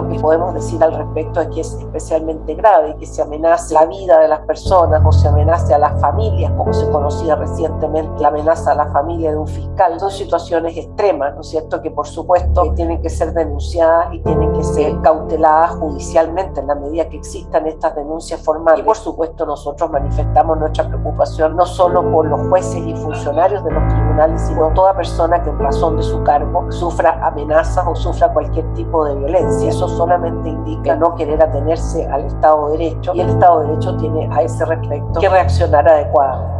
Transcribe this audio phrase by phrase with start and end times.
[0.00, 3.74] lo que podemos decir al respecto es que es especialmente grave y que se amenace
[3.74, 8.22] la vida de las personas o se amenace a las familias, como se conocía recientemente
[8.22, 9.98] la amenaza a la familia de un fiscal.
[9.98, 14.52] Son situaciones extremas, ¿no es cierto?, que por supuesto tienen que ser denunciadas y tienen
[14.52, 18.80] que ser cauteladas judicialmente en la medida que existan estas denuncias formales.
[18.80, 23.72] Y por supuesto nosotros manifestamos nuestra preocupación no solo por los jueces y funcionarios de
[23.72, 28.32] los tribunales, sino toda persona que en razón de su cargo sufra amenazas o sufra
[28.32, 29.68] cualquier tipo de violencia.
[29.68, 33.96] Eso solamente indica no querer atenerse al Estado de Derecho y el Estado de Derecho
[33.96, 36.58] tiene a ese respecto que reaccionar adecuadamente.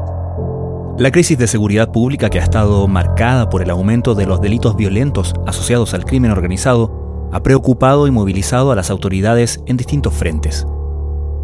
[0.99, 4.75] La crisis de seguridad pública que ha estado marcada por el aumento de los delitos
[4.75, 10.67] violentos asociados al crimen organizado ha preocupado y movilizado a las autoridades en distintos frentes.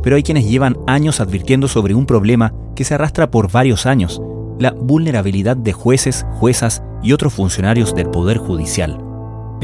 [0.02, 4.20] Pero hay quienes llevan años advirtiendo sobre un problema que se arrastra por varios años,
[4.58, 9.03] la vulnerabilidad de jueces, juezas y otros funcionarios del Poder Judicial.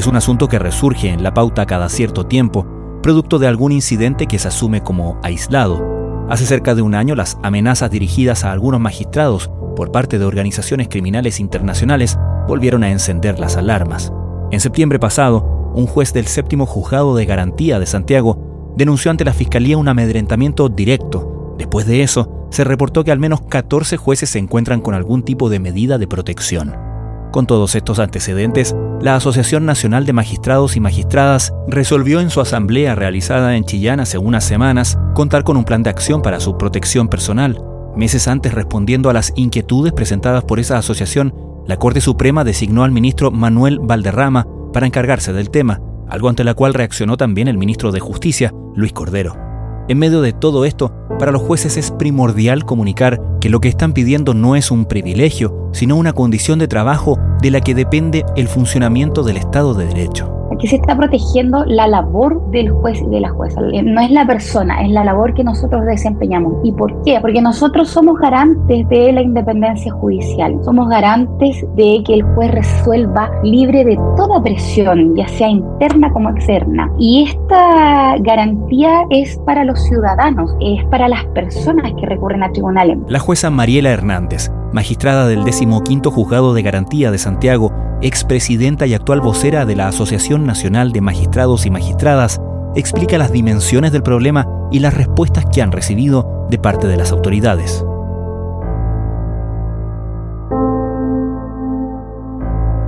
[0.01, 2.67] Es un asunto que resurge en la pauta cada cierto tiempo,
[3.03, 6.27] producto de algún incidente que se asume como aislado.
[6.31, 10.89] Hace cerca de un año las amenazas dirigidas a algunos magistrados por parte de organizaciones
[10.89, 14.11] criminales internacionales volvieron a encender las alarmas.
[14.51, 19.35] En septiembre pasado, un juez del séptimo juzgado de garantía de Santiago denunció ante la
[19.35, 21.57] Fiscalía un amedrentamiento directo.
[21.59, 25.51] Después de eso, se reportó que al menos 14 jueces se encuentran con algún tipo
[25.51, 26.90] de medida de protección.
[27.33, 32.95] Con todos estos antecedentes, la Asociación Nacional de Magistrados y Magistradas resolvió en su asamblea
[32.95, 37.09] realizada en Chillán hace unas semanas contar con un plan de acción para su protección
[37.09, 37.61] personal,
[37.97, 41.35] Meses antes, respondiendo a las inquietudes presentadas por esa asociación,
[41.67, 46.55] la Corte Suprema designó al ministro Manuel Valderrama para encargarse del tema, algo ante la
[46.55, 49.50] cual reaccionó también el ministro de Justicia, Luis Cordero.
[49.91, 53.93] En medio de todo esto, para los jueces es primordial comunicar que lo que están
[53.93, 58.47] pidiendo no es un privilegio, sino una condición de trabajo de la que depende el
[58.47, 60.40] funcionamiento del Estado de Derecho.
[60.61, 63.63] Aquí se está protegiendo la labor del juez y de la jueza.
[63.73, 66.53] Eh, no es la persona, es la labor que nosotros desempeñamos.
[66.63, 67.19] ¿Y por qué?
[67.19, 70.59] Porque nosotros somos garantes de la independencia judicial.
[70.63, 76.29] Somos garantes de que el juez resuelva libre de toda presión, ya sea interna como
[76.29, 76.93] externa.
[76.99, 82.99] Y esta garantía es para los ciudadanos, es para las personas que recurren a tribunales.
[83.09, 87.73] La jueza Mariela Hernández magistrada del 15 Juzgado de Garantía de Santiago,
[88.03, 92.41] expresidenta y actual vocera de la Asociación Nacional de Magistrados y Magistradas,
[92.75, 97.13] explica las dimensiones del problema y las respuestas que han recibido de parte de las
[97.13, 97.85] autoridades.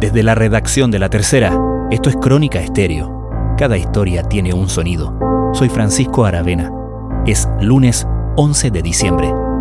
[0.00, 1.56] Desde la redacción de La Tercera,
[1.90, 3.54] esto es Crónica Estéreo.
[3.56, 5.16] Cada historia tiene un sonido.
[5.52, 6.72] Soy Francisco Aravena.
[7.26, 8.06] Es lunes
[8.36, 9.51] 11 de diciembre.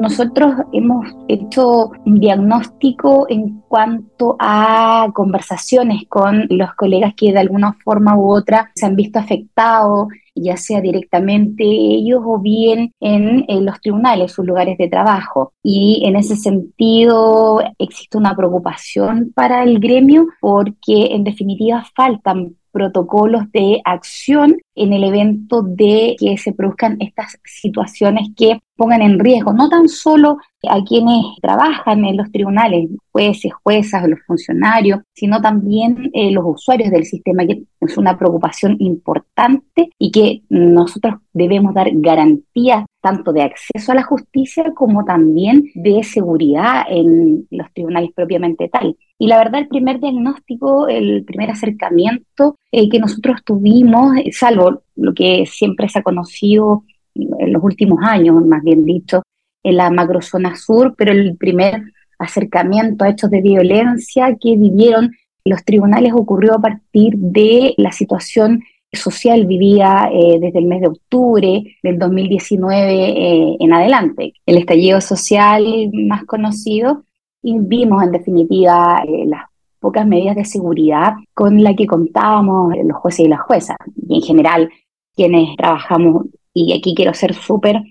[0.00, 7.76] Nosotros hemos hecho un diagnóstico en cuanto a conversaciones con los colegas que de alguna
[7.84, 13.80] forma u otra se han visto afectados, ya sea directamente ellos o bien en, los
[13.80, 15.52] tribunales, sus lugares de trabajo.
[15.62, 23.44] Y en ese sentido existe una preocupación para el gremio porque en definitiva faltan protocolos
[23.52, 29.52] de acción en el evento de que se produzcan estas situaciones que pongan en riesgo
[29.52, 36.10] no tan solo a quienes trabajan en los tribunales, jueces, juezas, los funcionarios, sino también
[36.12, 41.88] eh, los usuarios del sistema, que es una preocupación importante y que nosotros debemos dar
[41.92, 48.70] garantías tanto de acceso a la justicia como también de seguridad en los tribunales propiamente
[48.70, 48.96] tal.
[49.18, 55.12] Y la verdad, el primer diagnóstico, el primer acercamiento eh, que nosotros tuvimos, salvo lo
[55.12, 56.84] que siempre se ha conocido
[57.14, 59.22] en los últimos años, más bien dicho,
[59.62, 61.82] en la macrozona sur, pero el primer
[62.18, 65.10] acercamiento a hechos de violencia que vivieron
[65.44, 68.62] los tribunales ocurrió a partir de la situación
[68.96, 74.34] social vivida eh, desde el mes de octubre del 2019 eh, en adelante.
[74.46, 77.04] El estallido social más conocido
[77.42, 79.42] y vimos en definitiva eh, las
[79.80, 83.76] pocas medidas de seguridad con las que contábamos los jueces y las juezas
[84.08, 84.70] y en general
[85.14, 87.82] quienes trabajamos y aquí quiero ser súper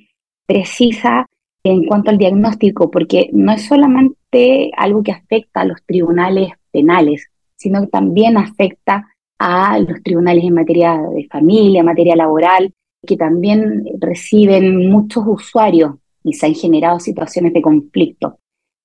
[0.45, 1.27] precisa
[1.63, 7.29] en cuanto al diagnóstico, porque no es solamente algo que afecta a los tribunales penales,
[7.55, 9.07] sino que también afecta
[9.45, 12.73] a los tribunales en materia de familia, materia laboral,
[13.05, 18.37] que también reciben muchos usuarios y se han generado situaciones de conflicto.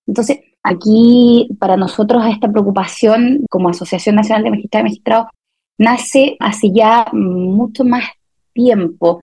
[0.05, 5.26] Entonces, aquí para nosotros esta preocupación como Asociación Nacional de Magistrados y Magistrados
[5.78, 8.04] nace hace ya mucho más
[8.52, 9.20] tiempo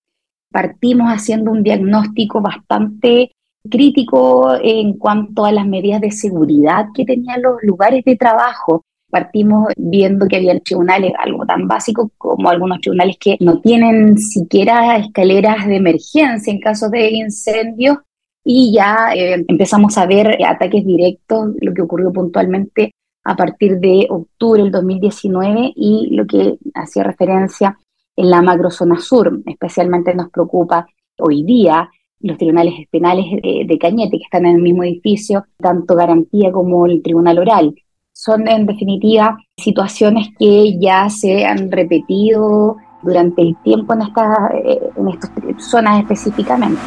[0.49, 3.31] partimos haciendo un diagnóstico bastante
[3.69, 9.71] crítico en cuanto a las medidas de seguridad que tenían los lugares de trabajo Partimos
[9.77, 15.67] viendo que había tribunales, algo tan básico como algunos tribunales que no tienen siquiera escaleras
[15.67, 17.97] de emergencia en caso de incendios
[18.43, 22.91] y ya eh, empezamos a ver ataques directos, lo que ocurrió puntualmente
[23.23, 27.77] a partir de octubre del 2019 y lo que hacía referencia
[28.15, 29.41] en la macrozona sur.
[29.45, 30.87] Especialmente nos preocupa
[31.17, 36.51] hoy día los tribunales penales de, Cañete, que están en el mismo edificio, tanto garantía
[36.51, 37.75] como el tribunal oral.
[38.17, 45.07] Son en definitiva situaciones que ya se han repetido durante el tiempo en, eh, en
[45.09, 46.81] estas zonas específicamente.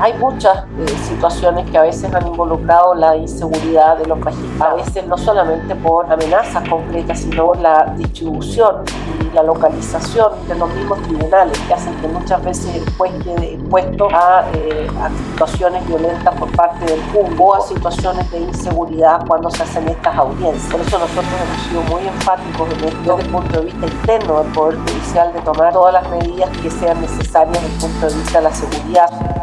[0.00, 4.82] Hay muchas eh, situaciones que a veces han involucrado la inseguridad de los magistrados, a
[4.82, 8.76] veces no solamente por amenazas concretas, sino la distribución
[9.20, 13.56] y la localización de los mismos tribunales, que hacen que muchas veces el juez quede
[13.56, 19.22] expuesto a, eh, a situaciones violentas por parte del público o a situaciones de inseguridad
[19.28, 20.72] cuando se hacen estas audiencias.
[20.72, 24.42] Por eso nosotros hemos sido muy enfáticos en esto desde el punto de vista interno
[24.42, 28.14] del Poder Judicial de tomar todas las medidas que sean necesarias desde el punto de
[28.14, 29.39] vista de la seguridad.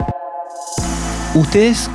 [1.38, 1.88] ¿Ustedes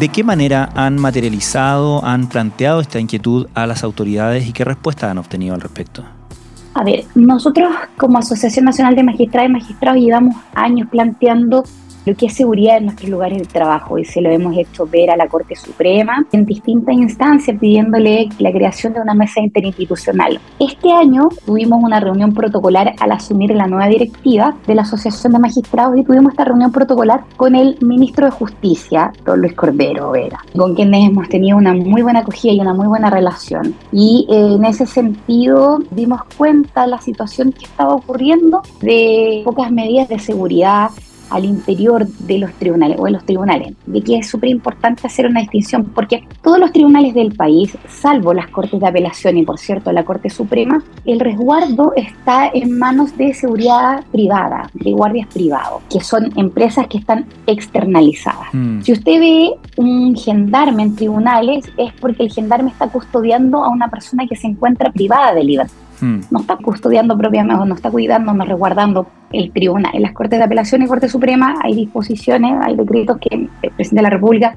[0.00, 5.08] de qué manera han materializado, han planteado esta inquietud a las autoridades y qué respuesta
[5.08, 6.02] han obtenido al respecto?
[6.74, 11.62] A ver, nosotros como Asociación Nacional de Magistrados y Magistrados llevamos años planteando
[12.06, 15.10] lo que es seguridad en nuestros lugares de trabajo y se lo hemos hecho ver
[15.10, 20.40] a la Corte Suprema en distintas instancias pidiéndole la creación de una mesa interinstitucional.
[20.58, 25.38] Este año tuvimos una reunión protocolar al asumir la nueva directiva de la Asociación de
[25.38, 30.38] Magistrados y tuvimos esta reunión protocolar con el ministro de Justicia, don Luis Corbero Vera,
[30.56, 33.74] con quienes hemos tenido una muy buena acogida y una muy buena relación.
[33.92, 39.70] Y eh, en ese sentido dimos cuenta de la situación que estaba ocurriendo de pocas
[39.70, 40.90] medidas de seguridad
[41.30, 45.26] al interior de los tribunales o en los tribunales, de que es súper importante hacer
[45.26, 49.58] una distinción, porque todos los tribunales del país, salvo las Cortes de Apelación y por
[49.58, 55.82] cierto la Corte Suprema, el resguardo está en manos de seguridad privada, de guardias privados,
[55.90, 58.48] que son empresas que están externalizadas.
[58.52, 58.82] Mm.
[58.82, 63.88] Si usted ve un gendarme en tribunales, es porque el gendarme está custodiando a una
[63.88, 65.74] persona que se encuentra privada de libertad.
[66.00, 66.20] Hmm.
[66.30, 69.94] No está custodiando propiamente, no está cuidando, no resguardando el tribunal.
[69.94, 73.96] En las Cortes de Apelación y Corte Suprema hay disposiciones, hay decretos que el presidente
[73.96, 74.56] de la República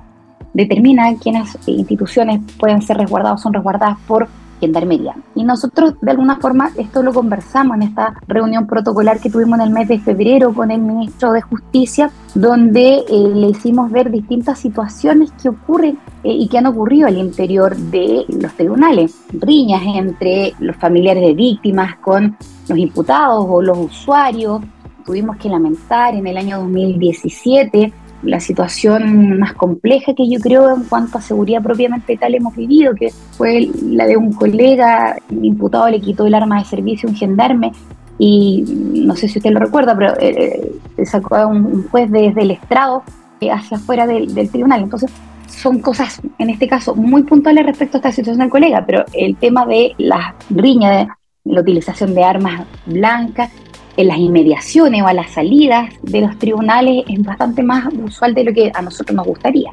[0.53, 4.27] determina quiénes instituciones pueden ser resguardadas son resguardadas por
[4.63, 5.15] gendarmería.
[5.35, 9.65] Y nosotros de alguna forma esto lo conversamos en esta reunión protocolar que tuvimos en
[9.65, 14.59] el mes de febrero con el ministro de Justicia, donde eh, le hicimos ver distintas
[14.59, 19.15] situaciones que ocurren eh, y que han ocurrido al interior de los tribunales.
[19.33, 22.37] Riñas entre los familiares de víctimas con
[22.69, 24.61] los imputados o los usuarios.
[25.05, 27.91] Tuvimos que lamentar en el año 2017
[28.23, 32.93] la situación más compleja que yo creo en cuanto a seguridad propiamente tal hemos vivido,
[32.95, 37.11] que fue la de un colega, un imputado le quitó el arma de servicio a
[37.11, 37.71] un gendarme
[38.17, 42.41] y no sé si usted lo recuerda, pero eh, eh sacó a un, juez desde
[42.41, 43.03] el estrado
[43.41, 44.83] eh, hacia afuera del, del, tribunal.
[44.83, 45.11] Entonces,
[45.47, 49.35] son cosas, en este caso, muy puntuales respecto a esta situación del colega, pero el
[49.35, 51.07] tema de la riña, de
[51.45, 53.51] la utilización de armas blancas
[53.95, 58.43] en las inmediaciones o a las salidas de los tribunales es bastante más usual de
[58.43, 59.71] lo que a nosotros nos gustaría.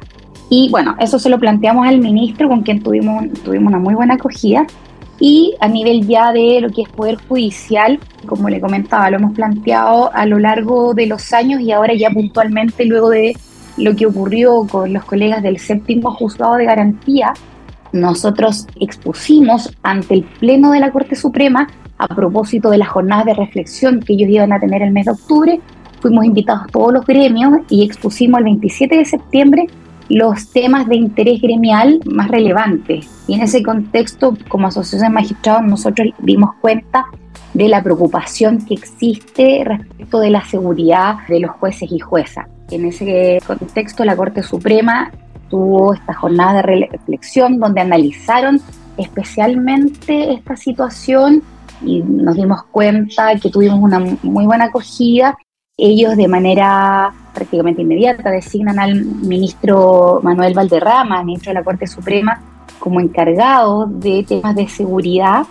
[0.49, 4.15] Y bueno, eso se lo planteamos al ministro con quien tuvimos, tuvimos una muy buena
[4.15, 4.67] acogida.
[5.17, 9.33] Y a nivel ya de lo que es Poder Judicial, como le comentaba, lo hemos
[9.33, 13.37] planteado a lo largo de los años y ahora ya puntualmente luego de
[13.77, 17.33] lo que ocurrió con los colegas del séptimo juzgado de garantía,
[17.93, 21.67] nosotros expusimos ante el Pleno de la Corte Suprema
[21.97, 25.11] a propósito de las jornadas de reflexión que ellos iban a tener el mes de
[25.11, 25.61] octubre.
[26.01, 29.67] Fuimos invitados todos los gremios y expusimos el 27 de septiembre
[30.11, 33.07] los temas de interés gremial más relevantes.
[33.27, 37.05] Y en ese contexto, como Asociación de Magistrados, nosotros dimos cuenta
[37.53, 42.47] de la preocupación que existe respecto de la seguridad de los jueces y juezas.
[42.71, 45.11] En ese contexto, la Corte Suprema
[45.51, 48.59] tuvo esta jornada de reflexión donde analizaron
[48.97, 51.43] especialmente esta situación
[51.83, 55.37] y nos dimos cuenta que tuvimos una muy buena acogida.
[55.77, 62.41] Ellos de manera prácticamente inmediata designan al ministro Manuel Valderrama, ministro de la Corte Suprema,
[62.79, 65.45] como encargado de temas de seguridad.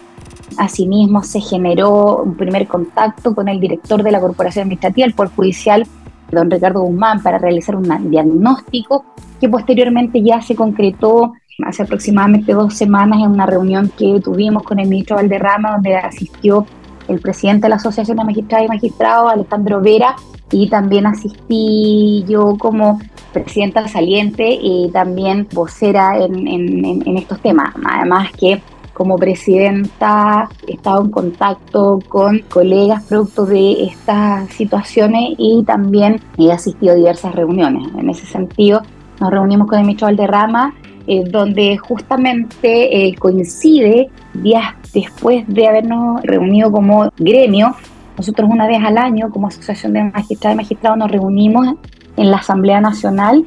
[0.56, 5.32] Asimismo, se generó un primer contacto con el director de la Corporación Administrativa, el Poder
[5.34, 5.86] Judicial,
[6.30, 9.04] don Ricardo Guzmán, para realizar un diagnóstico
[9.40, 11.32] que posteriormente ya se concretó
[11.64, 16.66] hace aproximadamente dos semanas en una reunión que tuvimos con el ministro Valderrama, donde asistió
[17.08, 20.16] el presidente de la Asociación de Magistrados y Magistrados, Alejandro Vera,
[20.52, 22.98] y también asistí yo como
[23.32, 27.74] presidenta saliente y también vocera en, estos temas.
[27.84, 28.60] Además que
[29.00, 36.52] como presidenta he estado en contacto con colegas producto de estas situaciones y también he
[36.52, 37.88] asistido a diversas reuniones.
[37.96, 38.82] En ese sentido,
[39.18, 40.74] nos reunimos con el ministro Valderrama,
[41.06, 47.74] eh, donde justamente eh, coincide días después de habernos reunido como gremio.
[48.18, 51.74] Nosotros una vez al año, como Asociación de Magistrados y Magistrados, nos reunimos
[52.18, 53.46] en la Asamblea Nacional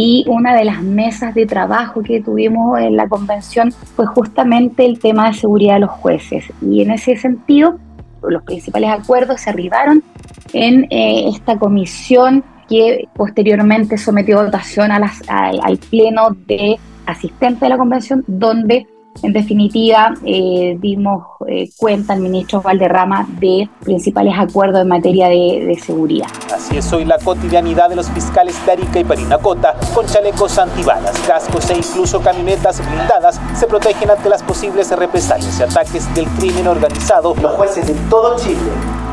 [0.00, 5.00] y una de las mesas de trabajo que tuvimos en la convención fue justamente el
[5.00, 6.44] tema de seguridad de los jueces.
[6.62, 7.80] Y en ese sentido,
[8.22, 10.04] los principales acuerdos se arribaron
[10.52, 17.76] en eh, esta comisión que posteriormente sometió votación a al pleno de asistente de la
[17.76, 18.86] convención, donde
[19.22, 25.78] en definitiva, eh, dimos eh, cuenta al ministro Valderrama de principales acuerdos en materia de,
[25.84, 26.26] seguridad.
[26.52, 31.18] Así es hoy la cotidianidad de los fiscales de Arica y Parinacota, con chalecos antibalas,
[31.20, 36.66] cascos e incluso camionetas blindadas, se protegen ante las posibles represalias y ataques del crimen
[36.66, 37.34] organizado.
[37.40, 38.58] Los jueces de todo Chile,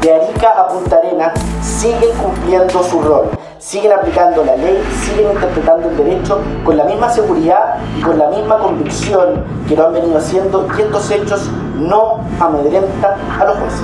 [0.01, 3.29] de Arica a Punta Arenas, siguen cumpliendo su rol
[3.65, 8.29] siguen aplicando la ley, siguen interpretando el derecho con la misma seguridad y con la
[8.29, 13.81] misma convicción que lo han venido haciendo y estos hechos no amedrentan a los jueces.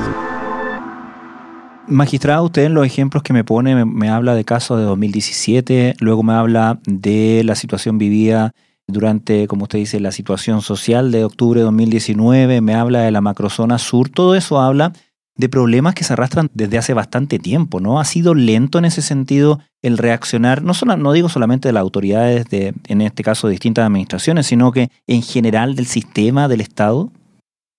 [1.88, 6.22] Magistrado, usted en los ejemplos que me pone me, habla de casos de 2017, luego
[6.22, 8.52] me habla de la situación vivida
[8.86, 13.22] durante, como usted dice, la situación social de octubre de 2019, me habla de la
[13.22, 14.94] macrozona sur, todo eso habla
[15.42, 18.00] de problemas que se arrastran desde hace bastante tiempo, ¿no?
[18.00, 21.82] Ha sido lento en ese sentido el reaccionar, no, solo, no digo solamente de las
[21.82, 26.62] autoridades, de, en este caso de distintas administraciones, sino que en general del sistema, del
[26.62, 27.10] Estado.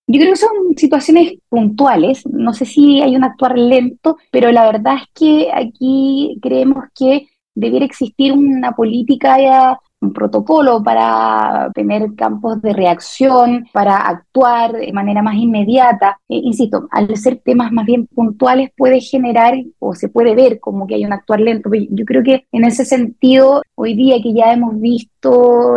[0.07, 4.65] Yo creo que son situaciones puntuales, no sé si hay un actuar lento, pero la
[4.65, 9.37] verdad es que aquí creemos que debiera existir una política
[10.03, 16.19] un protocolo para tener campos de reacción, para actuar de manera más inmediata.
[16.29, 20.87] Eh, insisto, al ser temas más bien puntuales puede generar o se puede ver como
[20.87, 21.69] que hay un actuar lento.
[21.89, 25.12] Yo creo que en ese sentido, hoy día que ya hemos visto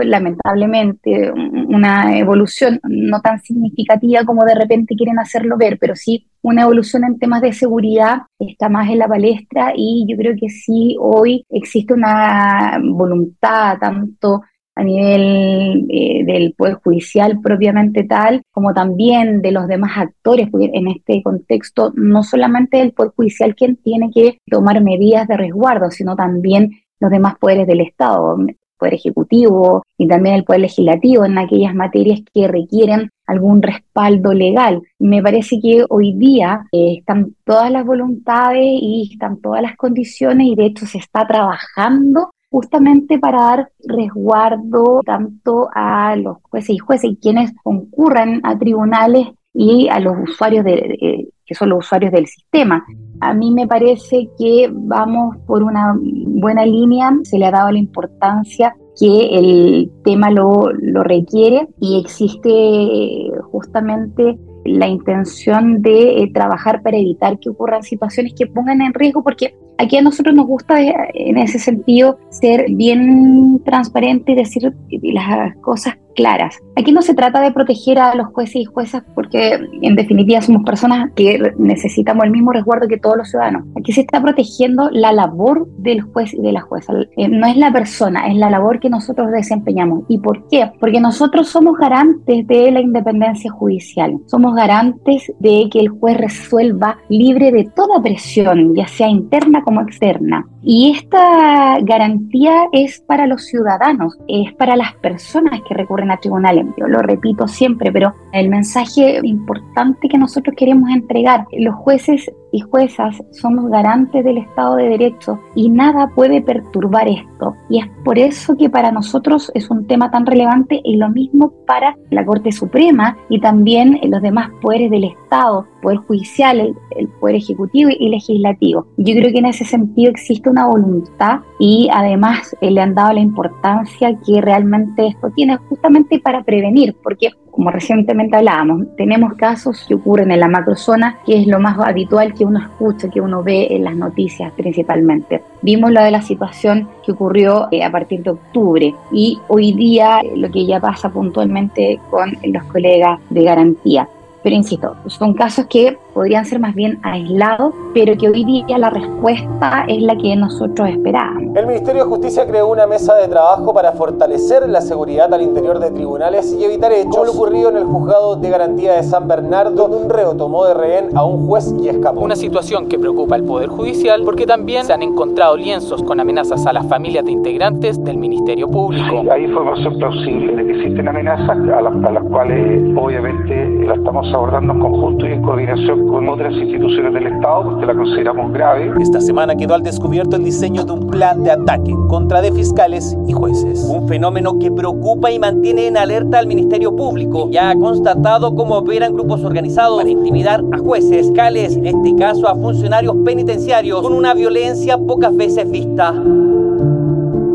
[0.03, 6.62] lamentablemente una evolución no tan significativa como de repente quieren hacerlo ver, pero sí una
[6.62, 10.97] evolución en temas de seguridad está más en la palestra y yo creo que sí
[11.00, 14.43] hoy existe una voluntad tanto
[14.76, 20.71] a nivel eh, del Poder Judicial propiamente tal, como también de los demás actores, porque
[20.75, 25.91] en este contexto no solamente el Poder Judicial quien tiene que tomar medidas de resguardo,
[25.91, 28.37] sino también los demás poderes del Estado.
[28.76, 34.83] Poder Ejecutivo y también el Poder Legislativo en aquellas materias que requieren algún respaldo legal.
[34.99, 40.47] Me parece que hoy día eh, están todas las voluntades y están todas las condiciones
[40.47, 46.78] y de hecho se está trabajando justamente para dar resguardo tanto a los jueces y
[46.78, 52.12] jueces y quienes concurran a tribunales y a los usuarios de, que son los usuarios
[52.12, 52.85] del sistema.
[53.21, 57.79] A mí me parece que vamos por una buena línea, se le ha dado la
[57.79, 66.83] importancia que el tema lo, lo requiere y existe justamente la intención de eh, trabajar
[66.83, 70.83] para evitar que ocurran situaciones que pongan en riesgo, porque aquí a nosotros nos gusta
[70.83, 76.59] eh, en ese sentido ser bien transparente y decir las cosas claras.
[76.75, 80.65] Aquí no se trata de proteger a los jueces y juezas porque en definitiva somos
[80.65, 83.65] personas que necesitamos el mismo resguardo que todos los ciudadanos.
[83.79, 86.93] Aquí se está protegiendo la labor del juez y de la jueza.
[87.17, 90.05] Eh, no es la persona, es la labor que nosotros desempeñamos.
[90.09, 90.71] ¿Y por qué?
[90.81, 94.19] Porque nosotros somos garantes de la independencia judicial.
[94.27, 99.83] Somos garantes de que el juez resuelva libre de toda presión, ya sea interna como
[99.83, 100.47] externa.
[100.69, 106.67] Y esta garantía es para los ciudadanos, es para las personas que recurren a tribunales.
[106.77, 112.61] Yo lo repito siempre, pero el mensaje importante que nosotros queremos entregar, los jueces y
[112.61, 117.55] juezas somos garantes del Estado de Derecho y nada puede perturbar esto.
[117.69, 121.53] Y es por eso que para nosotros es un tema tan relevante y lo mismo
[121.67, 127.37] para la Corte Suprema y también los demás poderes del Estado, Poder Judicial, el, Poder
[127.37, 128.87] Ejecutivo y Legislativo.
[128.97, 133.12] Yo creo que en ese sentido existe una voluntad y además eh, le han dado
[133.12, 139.87] la importancia que realmente esto tiene justamente para prevenir, porque como recientemente hablábamos, tenemos casos
[139.89, 143.43] que ocurren en la macrozona, que es lo más habitual que uno escucha, que uno
[143.43, 145.43] ve en las noticias principalmente.
[145.63, 150.21] Vimos lo de la situación que ocurrió eh, a partir de octubre y hoy día
[150.21, 154.07] eh, lo que ya pasa puntualmente con los colegas de garantía.
[154.43, 158.89] Pero insisto, son casos que podrían ser más bien aislados, pero que hoy día la
[158.89, 161.55] respuesta es la que nosotros esperábamos.
[161.55, 165.79] El Ministerio de Justicia creó una mesa de trabajo para fortalecer la seguridad al interior
[165.79, 169.29] de tribunales y evitar hechos como lo ocurrido en el juzgado de garantía de San
[169.29, 172.21] Bernardo, donde un reo tomó de rehén a un juez y escapó.
[172.21, 176.67] Una situación que preocupa al Poder Judicial porque también se han encontrado lienzos con amenazas
[176.67, 179.23] a las familias de integrantes del Ministerio Público.
[179.31, 184.27] hay información plausible de que existen amenazas a las, a las cuales obviamente la estamos
[184.33, 188.93] abordando en conjunto y en coordinación con otras instituciones del Estado porque la consideramos grave.
[189.01, 193.17] Esta semana quedó al descubierto el diseño de un plan de ataque contra de fiscales
[193.27, 193.85] y jueces.
[193.91, 197.49] Un fenómeno que preocupa y mantiene en alerta al Ministerio Público.
[197.51, 202.49] Ya ha constatado cómo operan grupos organizados para intimidar a jueces, fiscales, en este caso
[202.49, 206.15] a funcionarios penitenciarios, con una violencia pocas veces vista.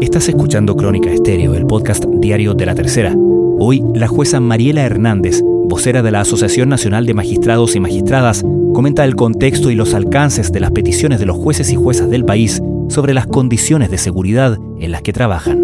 [0.02, 3.16] Estás escuchando Crónica Estéreo, el podcast diario de la tercera.
[3.60, 9.06] Hoy, la jueza Mariela Hernández, vocera de la Asociación Nacional de Magistrados y Magistradas, comenta
[9.06, 12.62] el contexto y los alcances de las peticiones de los jueces y juezas del país
[12.90, 15.64] sobre las condiciones de seguridad en las que trabajan.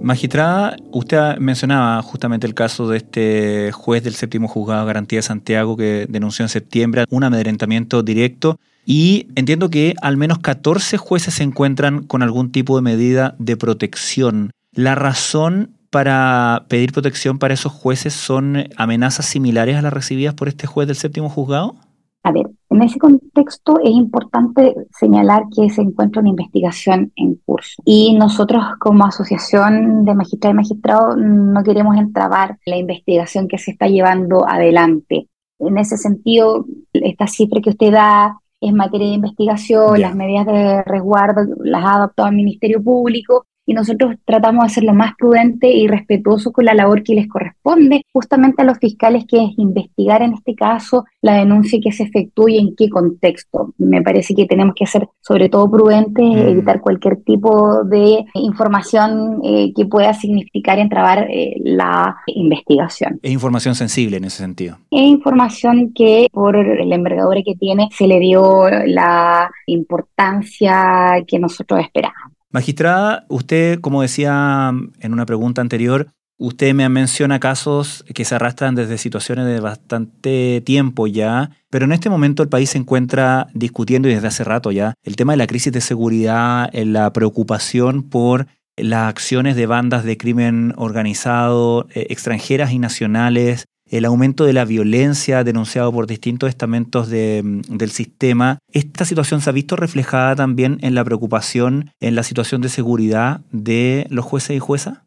[0.00, 5.22] Magistrada, usted mencionaba justamente el caso de este juez del séptimo juzgado de garantía de
[5.22, 8.58] Santiago que denunció en septiembre un amedrentamiento directo
[8.90, 13.58] y entiendo que al menos 14 jueces se encuentran con algún tipo de medida de
[13.58, 14.50] protección.
[14.72, 20.48] ¿La razón para pedir protección para esos jueces son amenazas similares a las recibidas por
[20.48, 21.74] este juez del séptimo juzgado?
[22.22, 27.82] A ver, en ese contexto es importante señalar que se encuentra una investigación en curso
[27.84, 33.72] y nosotros como asociación de magistrados y magistrados no queremos entrabar la investigación que se
[33.72, 35.28] está llevando adelante.
[35.58, 36.64] En ese sentido,
[36.94, 41.94] esta cifra que usted da es materia de investigación, las medidas de resguardo las ha
[41.96, 46.64] adoptado el Ministerio Público y nosotros tratamos de ser lo más prudente y respetuoso con
[46.64, 51.04] la labor que les corresponde justamente a los fiscales, que es investigar en este caso
[51.20, 53.74] la denuncia que se efectúe y en qué contexto.
[53.76, 56.48] Me parece que tenemos que ser sobre todo prudentes, mm.
[56.48, 63.20] evitar cualquier tipo de información eh, que pueda significar entrabar eh, la investigación.
[63.22, 64.78] Es información sensible en ese sentido.
[64.90, 71.80] Es información que por la envergadura que tiene se le dio la importancia que nosotros
[71.80, 72.37] esperábamos.
[72.50, 76.08] Magistrada, usted, como decía en una pregunta anterior,
[76.38, 81.92] usted me menciona casos que se arrastran desde situaciones de bastante tiempo ya, pero en
[81.92, 85.38] este momento el país se encuentra discutiendo y desde hace rato ya el tema de
[85.38, 92.06] la crisis de seguridad, la preocupación por las acciones de bandas de crimen organizado eh,
[92.10, 98.58] extranjeras y nacionales el aumento de la violencia denunciado por distintos estamentos mm, del sistema.
[98.72, 103.40] ¿Esta situación se ha visto reflejada también en la preocupación, en la situación de seguridad
[103.50, 104.98] de los jueces y juezas?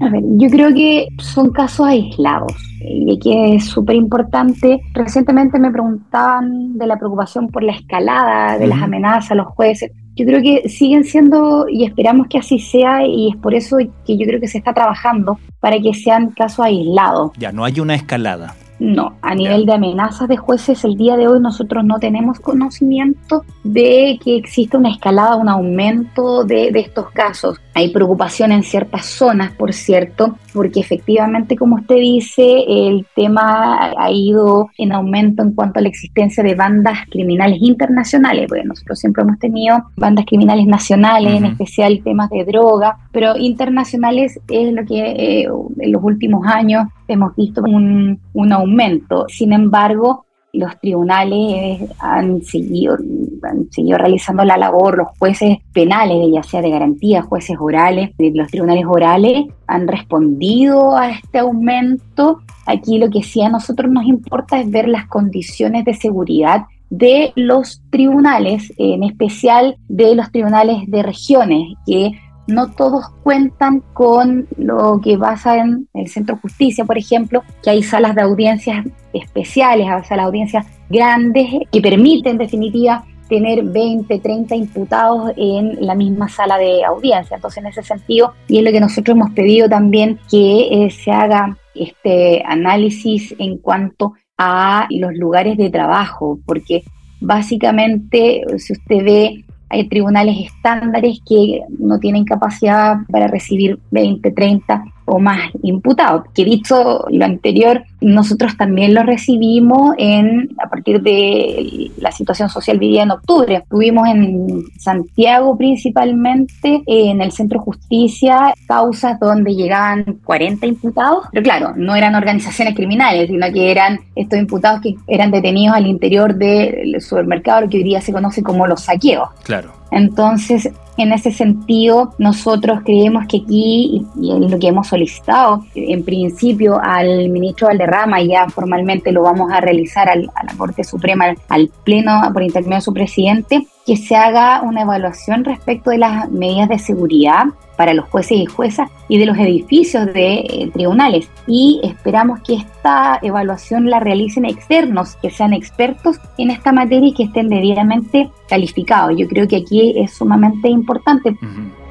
[0.00, 4.80] A ver, yo creo que son casos aislados y que es súper importante.
[4.92, 9.90] Recientemente me preguntaban de la preocupación por la escalada de las amenazas a los jueces
[10.16, 14.16] yo creo que siguen siendo y esperamos que así sea y es por eso que
[14.16, 17.32] yo creo que se está trabajando para que sean casos aislados.
[17.36, 18.54] Ya, no hay una escalada.
[18.78, 23.44] No, a nivel de amenazas de jueces, el día de hoy nosotros no tenemos conocimiento
[23.64, 27.58] de que exista una escalada, un aumento de, de, estos casos.
[27.74, 34.10] Hay preocupación en ciertas zonas, por cierto, porque efectivamente, como usted dice, el tema ha
[34.10, 39.22] ido en aumento en cuanto a la existencia de bandas criminales internacionales, porque nosotros siempre
[39.22, 45.00] hemos tenido bandas criminales nacionales, en especial temas de droga, pero internacionales es lo que
[45.00, 48.20] eh, en los últimos años hemos visto un,
[48.52, 49.26] aumento.
[49.28, 52.96] Sin embargo, los tribunales han seguido,
[53.42, 58.48] han seguido realizando la labor, los jueces penales, ya sea de garantía, jueces orales, los
[58.48, 62.40] tribunales orales han respondido a este aumento.
[62.64, 67.32] Aquí lo que sí a nosotros nos importa es ver las condiciones de seguridad de
[67.34, 72.12] los tribunales, en especial de los tribunales de regiones, que
[72.46, 77.70] no todos cuentan con lo que pasa en el Centro de Justicia, por ejemplo, que
[77.70, 84.18] hay salas de audiencias especiales, salas de audiencias grandes que permiten en definitiva tener 20,
[84.18, 87.36] 30 imputados en la misma sala de audiencia.
[87.36, 91.10] Entonces, en ese sentido, y es lo que nosotros hemos pedido también que eh, se
[91.10, 96.84] haga este análisis en cuanto a los lugares de trabajo, porque
[97.20, 104.84] básicamente, si usted ve hay tribunales estándares que no tienen capacidad para recibir 20, 30
[105.06, 106.24] o más imputados.
[106.34, 112.78] Que dicho lo anterior, nosotros también lo recibimos en, a partir de la situación social
[112.78, 113.64] vivida en octubre.
[113.68, 121.72] Tuvimos en Santiago principalmente, en el Centro Justicia, causas donde llegaban 40 imputados, pero claro,
[121.76, 127.00] no eran organizaciones criminales, sino que eran estos imputados que eran detenidos al interior del
[127.00, 129.30] supermercado, lo que hoy día se conoce como los saqueos.
[129.42, 129.72] Claro.
[129.90, 136.04] Entonces, en ese sentido, nosotros creemos que aquí, y es lo que hemos solicitado, en
[136.04, 137.95] principio al ministro Valderrama,
[138.26, 142.80] ya formalmente lo vamos a realizar a la Corte Suprema, al Pleno por intermedio de
[142.82, 148.08] su presidente, que se haga una evaluación respecto de las medidas de seguridad para los
[148.08, 151.30] jueces y juezas y de los edificios de eh, tribunales.
[151.46, 157.14] Y esperamos que esta evaluación la realicen externos, que sean expertos en esta materia y
[157.14, 159.16] que estén debidamente calificados.
[159.16, 161.36] Yo creo que aquí es sumamente importante.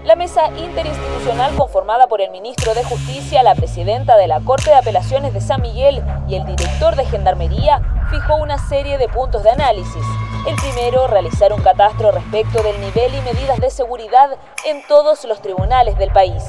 [0.05, 4.75] La mesa interinstitucional conformada por el ministro de Justicia, la presidenta de la Corte de
[4.75, 9.49] Apelaciones de San Miguel y el director de Gendarmería fijó una serie de puntos de
[9.49, 10.03] análisis.
[10.47, 15.41] El primero, realizar un catastro respecto del nivel y medidas de seguridad en todos los
[15.41, 16.43] tribunales del país.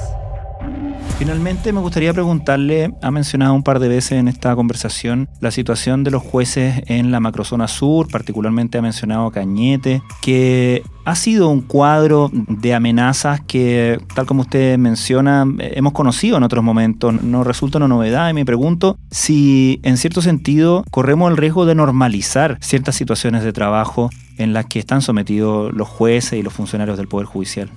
[1.17, 6.03] Finalmente me gustaría preguntarle, ha mencionado un par de veces en esta conversación la situación
[6.03, 11.61] de los jueces en la macrozona sur, particularmente ha mencionado Cañete, que ha sido un
[11.61, 17.23] cuadro de amenazas que, tal como usted menciona, hemos conocido en otros momentos.
[17.23, 21.73] No resulta una novedad y me pregunto si, en cierto sentido, corremos el riesgo de
[21.73, 26.95] normalizar ciertas situaciones de trabajo en las que están sometidos los jueces y los funcionarios
[26.95, 27.71] del Poder Judicial.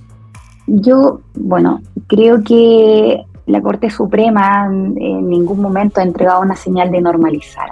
[0.66, 7.00] Yo, bueno, creo que la Corte Suprema en ningún momento ha entregado una señal de
[7.00, 7.70] normalizar.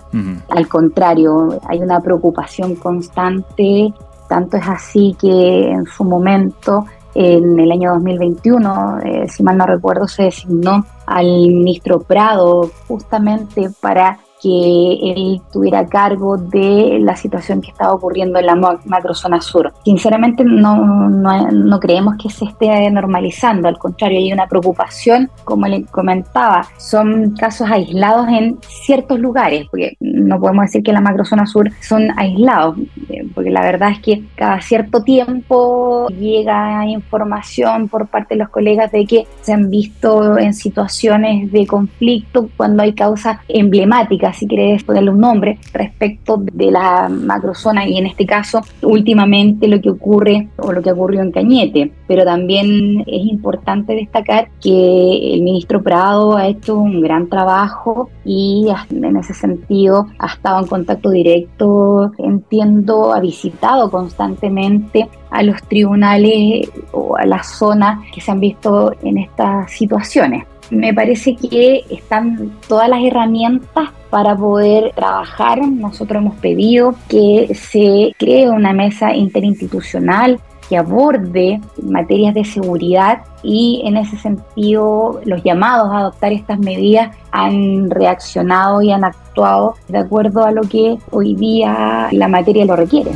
[0.51, 3.93] Al contrario, hay una preocupación constante,
[4.29, 9.67] tanto es así que en su momento, en el año 2021, eh, si mal no
[9.67, 17.61] recuerdo, se designó al ministro Prado justamente para que él tuviera cargo de la situación
[17.61, 19.73] que estaba ocurriendo en la macrozona sur.
[19.85, 25.85] Sinceramente no, no, creemos que se esté normalizando, al contrario, hay una preocupación, como le
[25.85, 31.71] comentaba, son casos aislados en ciertos lugares, porque no podemos decir que la macrozona sur
[31.81, 32.77] son aislados,
[33.09, 38.49] eh, porque la verdad es que cada cierto tiempo llega información por parte de los
[38.49, 44.47] colegas de que se han visto en situaciones de conflicto cuando hay causas emblemáticas si
[44.47, 49.91] querés ponerle un nombre, respecto de la macrozona y en este caso últimamente lo que
[49.91, 51.93] ocurre o lo que ocurrió en Cañete.
[52.07, 58.67] Pero también es importante destacar que el ministro Prado ha hecho un gran trabajo y
[58.91, 66.71] en ese sentido ha estado en contacto directo, entiendo, ha visitado constantemente a los tribunales
[66.93, 72.53] o a las zonas que se han visto en estas situaciones me parece que están
[72.69, 75.61] todas las herramientas para poder trabajar.
[75.67, 83.83] Nosotros hemos pedido que se cree una mesa interinstitucional que aborde materias de seguridad y
[83.87, 89.99] en ese sentido los llamados a adoptar estas medidas han reaccionado y han actuado de
[89.99, 93.13] acuerdo a lo que hoy día la materia lo requiere.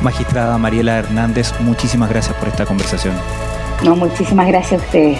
[0.00, 3.14] Magistrada Mariela Hernández, muchísimas gracias por esta conversación.
[3.82, 5.18] No, muchísimas gracias a ustedes.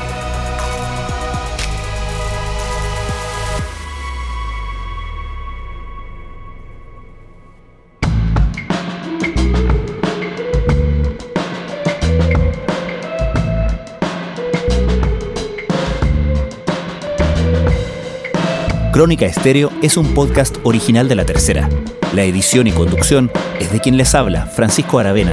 [18.95, 21.69] Crónica Estéreo es un podcast original de La Tercera.
[22.13, 25.33] La edición y conducción es de quien les habla, Francisco Aravena.